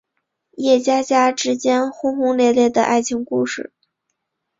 [0.57, 3.71] 叶家家之间轰轰烈烈的爱情故事。